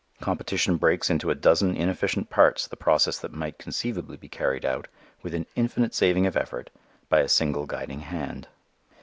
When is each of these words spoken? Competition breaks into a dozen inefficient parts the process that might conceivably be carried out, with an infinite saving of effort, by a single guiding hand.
Competition 0.19 0.77
breaks 0.77 1.11
into 1.11 1.29
a 1.29 1.35
dozen 1.35 1.75
inefficient 1.77 2.31
parts 2.31 2.65
the 2.65 2.75
process 2.75 3.19
that 3.19 3.33
might 3.33 3.59
conceivably 3.59 4.17
be 4.17 4.27
carried 4.27 4.65
out, 4.65 4.87
with 5.21 5.35
an 5.35 5.45
infinite 5.55 5.93
saving 5.93 6.25
of 6.25 6.35
effort, 6.35 6.71
by 7.07 7.19
a 7.19 7.29
single 7.29 7.67
guiding 7.67 7.99
hand. 7.99 8.47